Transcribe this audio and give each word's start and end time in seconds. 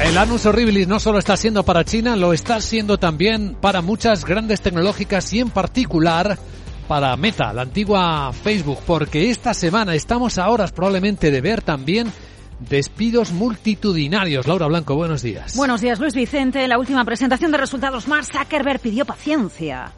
El 0.00 0.16
anus 0.16 0.46
horribilis 0.46 0.86
no 0.86 1.00
solo 1.00 1.18
está 1.18 1.36
siendo 1.36 1.64
para 1.64 1.84
China, 1.84 2.14
lo 2.14 2.32
está 2.32 2.60
siendo 2.60 2.98
también 2.98 3.56
para 3.60 3.82
muchas 3.82 4.24
grandes 4.24 4.60
tecnológicas 4.60 5.32
y 5.32 5.40
en 5.40 5.50
particular 5.50 6.38
para 6.86 7.16
Meta, 7.16 7.52
la 7.52 7.62
antigua 7.62 8.32
Facebook, 8.32 8.78
porque 8.86 9.30
esta 9.30 9.54
semana 9.54 9.94
estamos 9.94 10.38
a 10.38 10.48
horas 10.48 10.72
probablemente 10.72 11.30
de 11.32 11.40
ver 11.40 11.62
también 11.62 12.12
despidos 12.60 13.32
multitudinarios. 13.32 14.46
Laura 14.46 14.66
Blanco, 14.68 14.94
buenos 14.94 15.20
días. 15.20 15.56
Buenos 15.56 15.80
días, 15.80 15.98
Luis 15.98 16.14
Vicente. 16.14 16.62
En 16.62 16.68
la 16.70 16.78
última 16.78 17.04
presentación 17.04 17.50
de 17.50 17.58
resultados, 17.58 18.06
Mark 18.06 18.24
Zuckerberg 18.24 18.80
pidió 18.80 19.04
paciencia. 19.04 19.92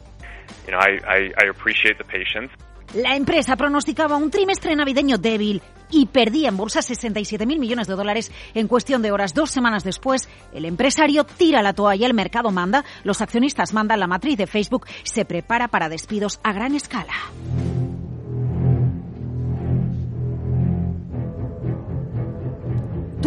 La 2.93 3.15
empresa 3.15 3.55
pronosticaba 3.55 4.17
un 4.17 4.29
trimestre 4.29 4.75
navideño 4.75 5.17
débil 5.17 5.61
y 5.89 6.07
perdía 6.07 6.49
en 6.49 6.57
bolsa 6.57 6.81
67 6.81 7.45
mil 7.45 7.57
millones 7.57 7.87
de 7.87 7.95
dólares 7.95 8.31
en 8.53 8.67
cuestión 8.67 9.01
de 9.01 9.13
horas. 9.13 9.33
Dos 9.33 9.49
semanas 9.49 9.85
después, 9.85 10.27
el 10.51 10.65
empresario 10.65 11.23
tira 11.23 11.61
la 11.61 11.71
toalla, 11.71 12.05
el 12.05 12.13
mercado 12.13 12.51
manda, 12.51 12.83
los 13.05 13.21
accionistas 13.21 13.73
mandan, 13.73 14.01
la 14.01 14.07
matriz 14.07 14.37
de 14.37 14.47
Facebook 14.47 14.87
se 15.03 15.23
prepara 15.23 15.69
para 15.69 15.87
despidos 15.87 16.41
a 16.43 16.51
gran 16.51 16.75
escala. 16.75 17.13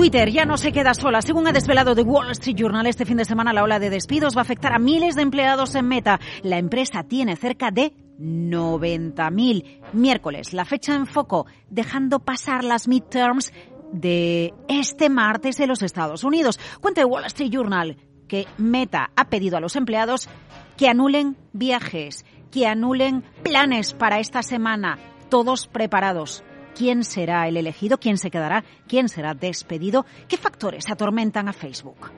Twitter 0.05 0.31
ya 0.31 0.45
no 0.45 0.59
se 0.59 0.71
queda 0.71 0.93
sola. 0.93 1.23
Según 1.23 1.47
ha 1.47 1.53
desvelado 1.53 1.95
The 1.95 2.03
Wall 2.03 2.31
Street 2.33 2.59
Journal 2.59 2.87
este 2.87 3.07
fin 3.07 3.17
de 3.17 3.25
semana, 3.25 3.55
la 3.55 3.63
ola 3.63 3.79
de 3.79 3.89
despidos 3.89 4.37
va 4.37 4.41
a 4.41 4.43
afectar 4.43 4.75
a 4.75 4.79
miles 4.79 5.15
de 5.15 5.23
empleados 5.23 5.75
en 5.77 5.89
Meta. 5.89 6.21
La 6.43 6.59
empresa 6.59 7.05
tiene 7.05 7.37
cerca 7.37 7.71
de 7.71 7.95
90.000. 8.19 9.81
Miércoles, 9.95 10.53
la 10.53 10.67
fecha 10.67 10.95
en 10.95 11.07
foco, 11.07 11.47
dejando 11.71 12.19
pasar 12.19 12.65
las 12.65 12.87
midterms 12.87 13.55
de 13.93 14.53
este 14.69 15.09
martes 15.09 15.59
en 15.61 15.71
los 15.71 15.83
Estados 15.83 16.23
Unidos. 16.23 16.61
Cuenta 16.83 17.01
The 17.01 17.07
Wall 17.07 17.25
Street 17.25 17.51
Journal 17.51 17.97
que 18.29 18.47
Meta 18.59 19.11
ha 19.17 19.31
pedido 19.31 19.57
a 19.57 19.61
los 19.61 19.75
empleados 19.75 20.29
que 20.77 20.87
anulen 20.87 21.39
viajes, 21.55 22.27
que 22.51 22.67
anulen 22.67 23.25
planes 23.43 23.95
para 23.95 24.19
esta 24.19 24.43
semana, 24.43 24.99
todos 25.31 25.67
preparados 25.67 26.45
quién 26.75 27.05
será 27.05 27.49
el 27.49 27.57
elegido, 27.57 27.99
quién 27.99 28.19
se 28.19 28.31
quedará, 28.31 28.65
quién 28.87 29.09
será 29.09 29.35
despedido, 29.35 30.05
qué 30.29 30.37
factores 30.37 30.91
atormentan 30.91 31.49
a 31.49 31.53
Facebook. 31.53 32.11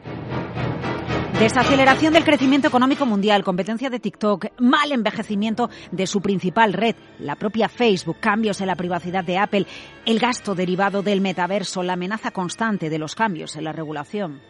Desaceleración 1.38 2.14
del 2.14 2.24
crecimiento 2.24 2.66
económico 2.66 3.04
mundial, 3.04 3.44
competencia 3.44 3.90
de 3.90 4.00
TikTok, 4.00 4.46
mal 4.58 4.90
envejecimiento 4.90 5.68
de 5.92 6.06
su 6.06 6.22
principal 6.22 6.72
red, 6.72 6.96
la 7.18 7.36
propia 7.36 7.68
Facebook, 7.68 8.16
cambios 8.20 8.62
en 8.62 8.68
la 8.68 8.74
privacidad 8.74 9.22
de 9.22 9.36
Apple, 9.36 9.66
el 10.06 10.18
gasto 10.18 10.54
derivado 10.54 11.02
del 11.02 11.20
metaverso, 11.20 11.82
la 11.82 11.92
amenaza 11.92 12.30
constante 12.30 12.88
de 12.88 12.98
los 12.98 13.14
cambios 13.14 13.54
en 13.56 13.64
la 13.64 13.72
regulación. 13.72 14.41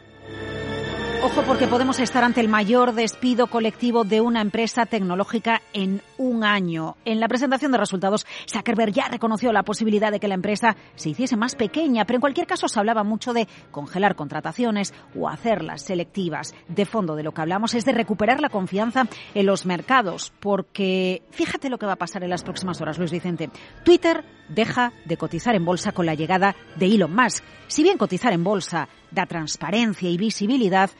Ojo 1.24 1.42
porque 1.42 1.66
podemos 1.66 1.98
estar 1.98 2.22
ante 2.22 2.41
el 2.41 2.48
mayor 2.48 2.94
despido 2.94 3.48
colectivo 3.48 4.04
de 4.04 4.20
una 4.20 4.41
empresa 4.41 4.86
tecnológica 4.86 5.62
en 5.72 6.02
un 6.19 6.45
año. 6.45 6.97
En 7.05 7.20
la 7.20 7.28
presentación 7.28 7.72
de 7.72 7.78
resultados, 7.78 8.27
Zuckerberg 8.50 8.92
ya 8.92 9.09
reconoció 9.09 9.53
la 9.53 9.62
posibilidad 9.62 10.11
de 10.11 10.20
que 10.20 10.28
la 10.28 10.34
empresa 10.34 10.77
se 10.95 11.11
hiciese 11.11 11.36
más 11.36 11.55
pequeña, 11.55 12.05
pero 12.05 12.17
en 12.17 12.20
cualquier 12.20 12.47
caso 12.47 12.69
se 12.69 12.78
hablaba 12.78 13.05
mucho 13.05 13.33
de 13.33 13.48
congelar 13.70 14.17
contrataciones 14.17 14.94
o 15.19 15.28
hacerlas 15.28 15.83
selectivas. 15.83 16.55
De 16.69 16.87
fondo 16.87 17.17
de 17.17 17.22
lo 17.22 17.33
que 17.33 17.41
hablamos 17.41 17.75
es 17.75 17.84
de 17.84 17.92
recuperar 17.92 18.41
la 18.41 18.48
confianza 18.48 19.06
en 19.34 19.47
los 19.47 19.67
mercados, 19.67 20.33
porque 20.41 21.22
fíjate 21.31 21.70
lo 21.70 21.78
que 21.78 21.87
va 21.87 21.92
a 21.92 21.97
pasar 21.97 22.25
en 22.25 22.31
las 22.31 22.42
próximas 22.42 22.81
horas, 22.81 22.98
Luis 22.98 23.12
Vicente. 23.12 23.50
Twitter 23.84 24.25
deja 24.48 24.92
de 25.05 25.17
cotizar 25.17 25.55
en 25.55 25.64
bolsa 25.64 25.92
con 25.92 26.06
la 26.06 26.14
llegada 26.14 26.56
de 26.77 26.87
Elon 26.87 27.14
Musk. 27.14 27.44
Si 27.67 27.83
bien 27.83 27.98
cotizar 27.98 28.33
en 28.33 28.44
bolsa 28.44 28.89
da 29.11 29.27
transparencia 29.27 30.09
y 30.09 30.17
visibilidad, 30.17 30.91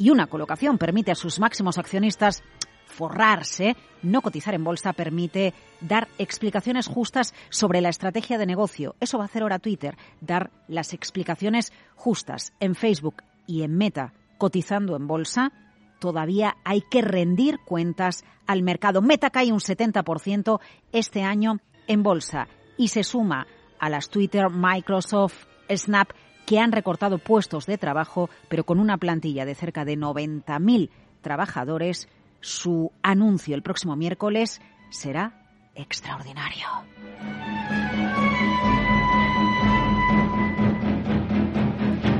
y 0.00 0.08
una 0.08 0.26
colocación 0.26 0.78
permite 0.78 1.12
a 1.12 1.14
sus 1.14 1.38
máximos 1.38 1.76
accionistas 1.76 2.42
forrarse, 2.90 3.76
no 4.02 4.20
cotizar 4.20 4.54
en 4.54 4.64
bolsa 4.64 4.92
permite 4.92 5.54
dar 5.80 6.08
explicaciones 6.18 6.86
justas 6.86 7.34
sobre 7.48 7.80
la 7.80 7.88
estrategia 7.88 8.38
de 8.38 8.46
negocio. 8.46 8.94
Eso 9.00 9.18
va 9.18 9.24
a 9.24 9.26
hacer 9.26 9.42
ahora 9.42 9.58
Twitter, 9.58 9.96
dar 10.20 10.50
las 10.68 10.92
explicaciones 10.92 11.72
justas 11.94 12.52
en 12.60 12.74
Facebook 12.74 13.22
y 13.46 13.62
en 13.62 13.76
Meta 13.76 14.12
cotizando 14.38 14.96
en 14.96 15.06
bolsa. 15.06 15.52
Todavía 15.98 16.56
hay 16.64 16.82
que 16.90 17.02
rendir 17.02 17.58
cuentas 17.64 18.24
al 18.46 18.62
mercado. 18.62 19.02
Meta 19.02 19.30
cae 19.30 19.52
un 19.52 19.60
70% 19.60 20.60
este 20.92 21.22
año 21.22 21.58
en 21.86 22.02
bolsa 22.02 22.48
y 22.76 22.88
se 22.88 23.04
suma 23.04 23.46
a 23.78 23.90
las 23.90 24.08
Twitter, 24.08 24.48
Microsoft, 24.50 25.44
Snap 25.68 26.10
que 26.46 26.58
han 26.58 26.72
recortado 26.72 27.18
puestos 27.18 27.66
de 27.66 27.78
trabajo, 27.78 28.28
pero 28.48 28.64
con 28.64 28.80
una 28.80 28.96
plantilla 28.96 29.44
de 29.44 29.54
cerca 29.54 29.84
de 29.84 29.96
90.000 29.96 30.90
trabajadores, 31.20 32.08
su 32.40 32.92
anuncio 33.02 33.54
el 33.54 33.62
próximo 33.62 33.96
miércoles 33.96 34.60
será 34.90 35.44
extraordinario. 35.74 36.66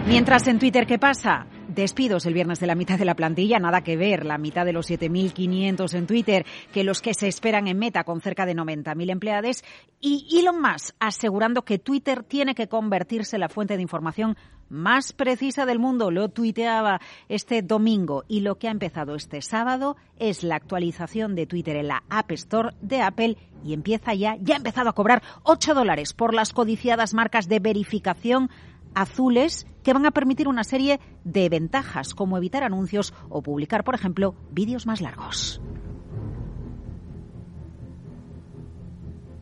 Mientras 0.06 0.46
en 0.48 0.58
Twitter, 0.58 0.86
¿qué 0.86 0.98
pasa? 0.98 1.46
Despidos 1.74 2.26
el 2.26 2.34
viernes 2.34 2.58
de 2.58 2.66
la 2.66 2.74
mitad 2.74 2.98
de 2.98 3.04
la 3.04 3.14
plantilla, 3.14 3.60
nada 3.60 3.82
que 3.82 3.96
ver, 3.96 4.26
la 4.26 4.38
mitad 4.38 4.64
de 4.64 4.72
los 4.72 4.90
7.500 4.90 5.94
en 5.94 6.06
Twitter 6.08 6.44
que 6.72 6.82
los 6.82 7.00
que 7.00 7.14
se 7.14 7.28
esperan 7.28 7.68
en 7.68 7.78
Meta 7.78 8.02
con 8.02 8.20
cerca 8.20 8.44
de 8.44 8.56
90.000 8.56 9.08
empleados 9.08 9.62
y 10.00 10.26
Elon 10.36 10.60
Musk 10.60 10.96
asegurando 10.98 11.62
que 11.62 11.78
Twitter 11.78 12.24
tiene 12.24 12.56
que 12.56 12.66
convertirse 12.66 13.36
en 13.36 13.40
la 13.40 13.48
fuente 13.48 13.76
de 13.76 13.82
información 13.82 14.36
más 14.68 15.12
precisa 15.12 15.64
del 15.64 15.78
mundo. 15.78 16.10
Lo 16.10 16.28
tuiteaba 16.30 17.00
este 17.28 17.62
domingo 17.62 18.24
y 18.26 18.40
lo 18.40 18.58
que 18.58 18.66
ha 18.66 18.72
empezado 18.72 19.14
este 19.14 19.40
sábado 19.40 19.96
es 20.18 20.42
la 20.42 20.56
actualización 20.56 21.36
de 21.36 21.46
Twitter 21.46 21.76
en 21.76 21.86
la 21.86 22.02
App 22.10 22.32
Store 22.32 22.70
de 22.80 23.00
Apple 23.00 23.36
y 23.64 23.74
empieza 23.74 24.12
ya, 24.14 24.36
ya 24.40 24.54
ha 24.54 24.58
empezado 24.58 24.88
a 24.88 24.94
cobrar 24.94 25.22
8 25.44 25.74
dólares 25.74 26.14
por 26.14 26.34
las 26.34 26.52
codiciadas 26.52 27.14
marcas 27.14 27.48
de 27.48 27.60
verificación 27.60 28.50
azules 28.94 29.66
que 29.82 29.92
van 29.92 30.06
a 30.06 30.10
permitir 30.10 30.48
una 30.48 30.64
serie 30.64 31.00
de 31.24 31.48
ventajas 31.48 32.14
como 32.14 32.36
evitar 32.36 32.62
anuncios 32.62 33.14
o 33.28 33.42
publicar, 33.42 33.84
por 33.84 33.94
ejemplo, 33.94 34.34
vídeos 34.50 34.86
más 34.86 35.00
largos. 35.00 35.60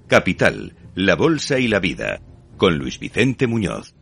Capital, 0.06 0.74
la 0.94 1.16
Bolsa 1.16 1.58
y 1.58 1.68
la 1.68 1.80
Vida, 1.80 2.22
con 2.56 2.78
Luis 2.78 2.98
Vicente 2.98 3.46
Muñoz. 3.46 3.97